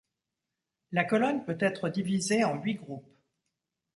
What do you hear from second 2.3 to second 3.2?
en huit groupes.